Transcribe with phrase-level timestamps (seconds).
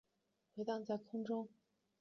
[0.55, 1.47] 回荡在空中